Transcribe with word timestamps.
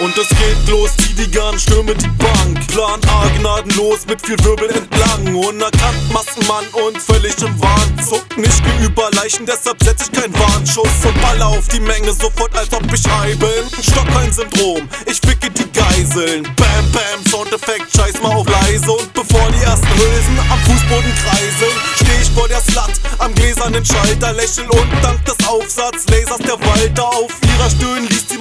und 0.00 0.16
es 0.16 0.28
geht 0.28 0.68
los, 0.68 0.90
zieh 0.96 1.14
die 1.14 1.30
Gun, 1.30 1.58
stürme 1.58 1.94
die 1.94 2.08
Bank. 2.08 2.66
Plan 2.68 3.00
A 3.08 3.28
gnadenlos 3.38 4.06
mit 4.06 4.24
viel 4.24 4.38
Wirbel 4.44 4.70
entlang. 4.70 5.34
Unerkannt 5.34 6.12
Massenmann 6.12 6.64
und 6.86 6.98
völlig 6.98 7.36
im 7.42 7.60
Wahn. 7.60 7.98
Zuck 8.06 8.24
nicht 8.36 8.62
geüber 8.64 9.10
Leichen, 9.12 9.46
deshalb 9.46 9.82
setz 9.82 10.06
ich 10.06 10.12
keinen 10.12 10.34
Warnschuss 10.34 11.04
und 11.04 11.20
baller 11.20 11.48
auf 11.48 11.66
die 11.68 11.80
Menge 11.80 12.12
sofort, 12.12 12.56
als 12.56 12.72
ob 12.72 12.84
ich 12.92 13.02
high 13.08 13.36
bin. 13.38 13.82
Stockholm-Syndrom, 13.82 14.88
ich 15.06 15.20
ficke 15.20 15.50
die 15.50 15.70
Geiseln. 15.72 16.44
Bam, 16.56 16.92
bam, 16.92 17.26
Soundeffekt, 17.28 17.90
scheiß 17.94 18.22
mal 18.22 18.32
auf 18.36 18.46
leise. 18.48 18.90
Und 18.90 19.12
bevor 19.12 19.50
die 19.50 19.64
ersten 19.64 19.88
Hülsen 19.88 20.38
am 20.50 20.58
Fußboden 20.60 21.12
kreiseln, 21.24 21.76
steh 21.96 22.22
ich 22.22 22.30
vor 22.30 22.48
der 22.48 22.60
Slut 22.60 22.94
am 23.18 23.34
gläsernen 23.34 23.84
Schalter. 23.84 24.32
Lächel 24.32 24.68
und 24.70 24.88
dank 25.02 25.24
des 25.24 25.36
Aufsatz, 25.46 26.04
Lasers 26.08 26.38
der 26.38 26.60
Walter. 26.60 27.08
Auf 27.08 27.32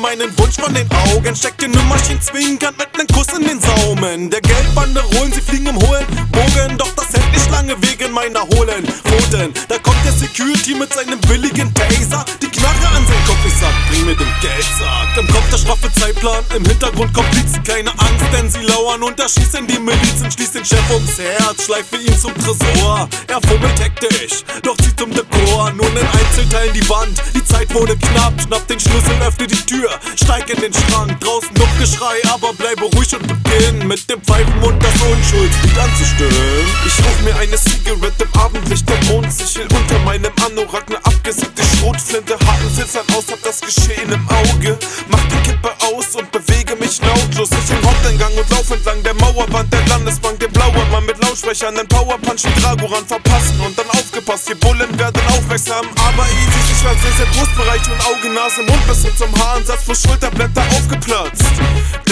meinen 0.08 0.38
Wunsch 0.38 0.56
von 0.56 0.74
den 0.74 0.88
Augen. 1.12 1.36
Steckt 1.36 1.62
in 1.64 1.72
Nummerchen 1.72 2.22
zwingend 2.22 2.62
mit 2.78 2.88
nem 2.98 3.08
Kuss 3.08 3.28
in 3.38 3.46
den 3.46 3.60
Saumen. 3.60 4.30
Der 4.30 4.40
Geldbande 4.40 5.02
rollen, 5.02 5.34
sie 5.34 5.42
fliegen 5.42 5.68
im 5.68 5.76
hohen 5.76 6.06
Bogen. 6.32 6.78
Doch 6.78 6.92
das 6.96 7.12
hält 7.12 7.32
nicht 7.34 7.50
lange 7.52 7.76
wegen 7.82 8.14
meiner 8.14 8.42
hohlen 8.42 8.86
Pfoten. 8.86 9.54
Da 9.68 9.78
kommt 9.80 10.04
der 10.06 10.14
Security 10.14 10.76
mit 10.76 10.94
seinem 10.94 11.20
billigen 11.22 11.74
Taser. 11.74 11.97
Mir 14.08 14.16
den 14.16 14.34
Geldsack. 14.40 15.18
Im 15.18 15.28
Kopf 15.28 15.50
der 15.52 15.58
straffe 15.58 15.92
Zeitplan, 16.00 16.44
im 16.56 16.64
Hintergrund 16.64 17.14
Komplizen. 17.14 17.62
Keine 17.64 17.92
Angst, 17.92 18.26
denn 18.32 18.50
sie 18.50 18.64
lauern 18.64 19.04
und 19.04 19.20
erschießen 19.20 19.68
die 19.68 19.80
Milizen. 19.80 20.32
Schließt 20.32 20.56
den 20.56 20.66
Chef 20.66 20.90
ums 20.92 21.18
Herz, 21.20 21.66
schleife 21.66 21.98
ihn 21.98 22.18
zum 22.18 22.34
Tresor. 22.36 23.10
Er 23.28 23.42
fummelt 23.42 23.78
hektisch, 23.80 24.44
doch 24.64 24.78
zieht 24.78 25.02
um 25.02 25.12
Dekor. 25.12 25.72
Nur 25.74 25.88
in 25.88 26.08
Einzelteilen 26.08 26.74
die 26.74 26.88
Wand, 26.90 27.22
die 27.36 27.44
Zeit 27.44 27.74
wurde 27.74 27.98
knapp. 27.98 28.34
Schnapp 28.42 28.66
den 28.68 28.80
Schlüssel, 28.80 29.16
öffne 29.22 29.48
die 29.48 29.66
Tür, 29.66 29.90
steig 30.16 30.50
in 30.50 30.62
den 30.62 30.74
Schrank. 30.74 31.20
Draußen 31.20 31.58
Geschrei, 31.80 32.18
aber 32.34 32.54
bleibe 32.54 32.86
ruhig 32.96 33.16
und 33.16 33.28
beginn 33.28 33.88
mit 33.88 34.10
dem 34.10 34.20
Pfeifen 34.22 34.64
und 34.64 34.82
das 34.82 34.94
Unschuldslied 35.00 35.78
anzustimmen. 35.78 36.66
Ich 36.88 36.98
ruf 37.06 37.22
mir 37.24 37.36
eine 37.38 37.56
Zigarette 37.56 38.24
im 38.24 38.40
Abendlicht, 38.40 38.90
der 38.90 38.98
Mondsichel 39.06 39.68
unter 39.72 40.00
meinem 40.00 40.32
Anorak, 40.44 40.90
ne 40.90 40.98
abgesickte 41.04 41.62
Schrotflinte, 41.64 42.37
das 43.48 43.62
Geschehen 43.62 44.12
im 44.12 44.28
Auge. 44.28 44.78
Mach 45.08 45.24
die 45.32 45.50
Kippe 45.50 45.72
aus 45.88 46.16
und 46.16 46.30
bewege 46.34 46.76
mich 46.76 47.00
lautlos. 47.02 47.48
Ich 47.52 47.72
im 47.72 47.82
Haupteingang 47.88 48.34
und 48.36 48.50
lauf 48.50 48.70
entlang 48.72 49.02
der 49.04 49.14
Mauerwand 49.14 49.72
der 49.72 49.88
Landesbank, 49.88 50.38
der 50.42 50.50
blaue 50.50 50.84
Mann 50.92 51.06
mit 51.06 51.18
Lautsprechern, 51.24 51.74
den 51.76 51.88
Powerpunch, 51.88 52.42
den 52.42 52.54
Dragoran 52.62 53.06
verpassen 53.08 53.58
und 53.62 53.78
dann 53.80 53.90
aufgepasst. 53.92 54.50
Die 54.50 54.56
Bullen 54.56 54.92
werden 55.00 55.22
aufmerksam, 55.30 55.86
aber 55.96 56.26
easy, 56.28 56.74
ich 56.76 56.84
war 56.84 56.94
sehr, 56.96 57.14
sehr 57.16 57.26
Brustbereich 57.28 57.82
und 57.88 58.00
Auge, 58.06 58.30
Nase, 58.34 58.64
Mund 58.64 58.86
bis 58.86 59.04
hin 59.04 59.16
zum 59.18 59.32
Haaransatz, 59.40 59.84
wo 59.86 59.96
Schulterblätter 59.96 60.64
aufgeplatzt. 60.76 61.46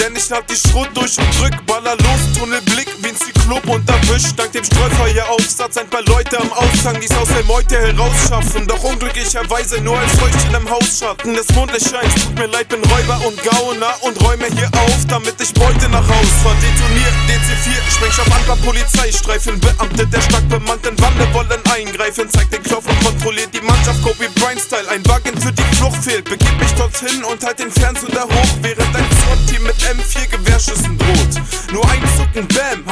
Denn 0.00 0.16
ich 0.16 0.24
schnapp 0.24 0.46
die 0.46 0.56
Schrot 0.56 0.88
durch 0.94 1.18
und 1.18 1.28
drück, 1.38 1.66
baller 1.66 1.96
los, 1.96 2.38
Tunnelblick 2.38 2.88
wie 3.02 3.08
ein 3.08 3.15
Zyklop 3.26 3.66
und 3.68 3.88
erwischt. 3.88 4.34
Dank 4.36 4.52
dem 4.52 4.64
Streufeueraufsatz 4.64 5.76
ein 5.78 5.88
paar 5.88 6.02
Leute 6.02 6.38
am 6.38 6.52
Aushang, 6.52 7.00
die's 7.00 7.14
aus 7.16 7.28
der 7.28 7.44
Meute 7.44 7.76
herausschaffen. 7.76 8.66
Doch 8.66 8.82
unglücklicherweise 8.84 9.80
nur 9.80 9.98
als 9.98 10.20
Leuchtchen 10.20 10.54
im 10.54 10.70
Hausschatten 10.70 11.34
des 11.34 11.48
Mondlichtscheins. 11.54 12.14
Tut 12.14 12.38
mir 12.38 12.46
leid, 12.46 12.68
bin 12.68 12.80
Räuber 12.84 13.20
und 13.26 13.36
Gauner 13.42 13.94
und 14.02 14.20
räume 14.22 14.46
hier 14.54 14.70
auf, 14.72 15.06
damit 15.08 15.34
ich 15.40 15.52
Beute 15.54 15.88
nach 15.88 16.06
Haus 16.06 16.30
fahr. 16.42 16.54
Detoniert 16.60 17.14
DC4, 17.26 17.94
Sprengstoff 17.94 18.30
an 18.32 18.44
paar 18.46 18.56
Polizeistreifen. 18.56 19.58
Beamte 19.60 20.06
der 20.06 20.20
stark 20.20 20.48
bemannten 20.48 20.98
Wande 21.00 21.26
wollen 21.34 21.60
eingreifen. 21.72 22.30
Zeigt 22.30 22.52
den 22.52 22.62
Knopf 22.62 22.86
und 22.88 23.00
kontrolliert 23.04 23.50
die 23.52 23.60
Mannschaft, 23.60 24.02
Kobe 24.02 24.28
Bryant-Style. 24.36 24.88
Ein 24.88 25.04
Wagen 25.06 25.40
für 25.40 25.52
die 25.52 25.76
Flucht 25.76 26.02
fehlt, 26.04 26.24
begib 26.24 26.58
mich 26.60 26.72
dorthin 26.74 27.24
und 27.24 27.44
halt 27.44 27.58
den 27.58 27.72
Fernseher 27.72 28.24
hoch, 28.24 28.52
während 28.62 28.94
ein 28.94 29.06
SWAT-Team 29.22 29.62
mit 29.64 29.76
M4 29.76 30.30
Gewehrschüssen 30.30 30.98
droht. 30.98 31.42
Nur 31.72 31.84
ein 31.90 32.02
Zucken, 32.16 32.46
Bam, 32.48 32.86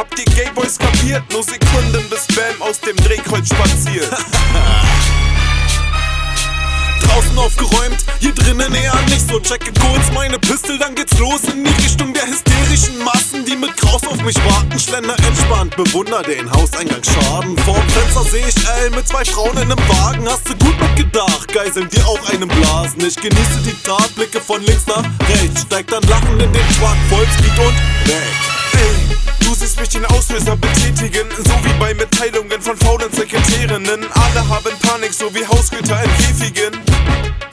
kapiert? 1.15 1.33
Nur 1.33 1.43
Sekunden 1.43 2.09
bis 2.11 2.27
Bam 2.35 2.61
aus 2.61 2.81
dem 2.81 2.97
Drehkreuz 2.97 3.49
spaziert. 3.49 4.11
Draußen 7.03 7.39
aufgeräumt, 7.39 8.05
hier 8.19 8.35
drinnen 8.35 8.75
eher 8.75 9.01
nicht 9.03 9.29
so. 9.29 9.39
Checke 9.39 9.73
kurz 9.79 10.11
meine 10.13 10.39
Pistol, 10.39 10.79
dann 10.79 10.95
geht's 10.95 11.19
los 11.19 11.43
in 11.45 11.63
die 11.63 11.71
Richtung 11.83 12.13
der 12.15 12.27
hysterischen 12.27 12.99
Massen, 13.05 13.45
die 13.45 13.55
mit 13.57 13.77
Kraus 13.77 14.05
auf 14.07 14.21
mich 14.23 14.37
warten. 14.37 14.79
Schlender 14.81 15.15
entspannt, 15.19 15.77
bewunder 15.77 16.23
den 16.23 16.51
Hauseingang-Schaden. 16.51 17.57
Vorm 17.59 17.89
Fenster 17.89 18.25
seh 18.25 18.43
ich 18.49 18.57
L 18.83 18.91
mit 18.91 19.07
zwei 19.07 19.25
Frauen 19.25 19.57
in 19.59 19.71
einem 19.71 19.79
Wagen. 19.89 20.27
Hast 20.29 20.49
du 20.49 20.57
gut 20.57 20.81
mitgedacht, 20.81 21.53
geiseln 21.53 21.89
dir 21.91 22.05
auch 22.07 22.31
einen 22.31 22.49
Blasen. 22.49 23.07
Ich 23.07 23.17
genieße 23.17 23.61
die 23.65 23.77
Tat, 23.85 24.13
blicke 24.17 24.41
von 24.41 24.63
links 24.63 24.87
nach 24.87 25.05
rechts. 25.29 25.63
Steig 25.63 25.87
dann 25.89 26.03
lachend 26.05 26.43
in 26.43 26.53
den 26.53 26.69
Truck, 26.79 26.97
Vollspeed 27.11 27.59
und 27.59 27.77
weg. 28.09 28.54
Ey, 29.85 29.91
du 29.91 30.01
siehst 30.01 30.01
mich 30.01 30.03
den 30.03 30.05
Auslöser 30.07 30.57
betätigen, 30.57 31.29
so 31.37 31.53
wie 31.65 31.79
bei 31.79 31.95
Mitteilungen 31.95 32.61
von 32.61 32.77
faulen 32.77 33.13
Sekretärinnen. 33.13 34.07
Alle 34.13 34.49
haben 34.49 34.79
Panik, 34.81 35.13
so 35.13 35.35
wie 35.35 35.47
Hausgüter 35.47 36.03
in 36.03 36.11
Käfigen. 36.17 36.81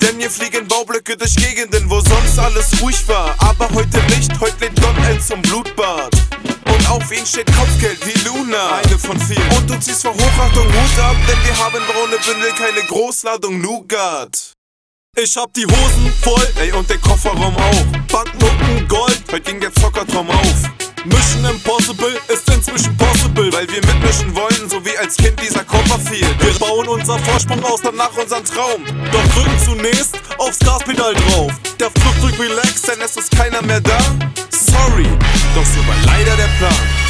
Denn 0.02 0.18
hier 0.18 0.30
fliegen 0.30 0.68
Baublöcke 0.68 1.18
durch 1.18 1.36
Gegenden, 1.36 1.90
wo 1.90 2.00
sonst 2.00 2.40
alles 2.40 2.82
ruhig 2.82 3.08
war. 3.08 3.36
Aber 3.40 3.70
heute 3.74 4.00
nicht, 4.16 4.32
heute 4.40 4.56
lädt 4.62 4.82
Don 4.82 4.96
L 5.04 5.20
zum 5.20 5.42
Blutbad. 5.42 6.12
Und 6.66 6.90
auf 6.90 7.12
ihn 7.12 7.26
steht 7.26 7.48
Kopfgeld 7.54 8.00
wie 8.06 8.18
Luna, 8.28 8.78
eine 8.78 8.98
von 8.98 9.20
vielen. 9.20 9.50
Und 9.58 9.70
du 9.70 9.80
ziehst 9.80 10.04
vor 10.04 10.14
Hochachtung 10.14 10.68
Hut 10.68 11.00
ab, 11.04 11.16
denn 11.28 11.38
wir 11.44 11.58
haben 11.58 11.84
braune 11.86 12.18
Bündel, 12.26 12.52
keine 12.54 12.86
Großladung 12.88 13.60
Nougat. 13.60 14.54
Ich 15.18 15.36
hab 15.36 15.54
die 15.54 15.66
Hosen 15.66 16.14
voll, 16.22 16.48
Ey, 16.62 16.72
und 16.72 16.90
den 16.90 17.02
Kofferraum 17.02 17.54
auch. 17.58 17.86
Banknoten 18.08 18.88
Gold. 18.88 19.22
Heute 19.30 19.42
ging 19.42 19.60
der 19.60 19.72
unser 26.92 27.18
Vorsprung 27.20 27.64
aus, 27.64 27.82
Danach 27.82 28.16
unseren 28.18 28.44
Traum. 28.44 28.84
doch 29.12 29.34
drücken 29.34 29.60
zunächst 29.64 30.18
aufs 30.38 30.60
Gaspedal 30.60 31.14
drauf. 31.14 31.52
Der 31.80 31.90
Fluchtdruck 31.90 32.40
relax, 32.40 32.82
denn 32.84 33.02
es 33.04 33.18
ist 33.18 33.32
keiner 33.32 33.62
mehr 33.62 33.82
da. 33.82 33.98
Sorry, 34.50 35.08
doch 35.56 35.66
so 35.66 35.80
war 35.88 35.96
leider 36.06 36.36
der 36.36 36.50
Plan. 36.58 37.01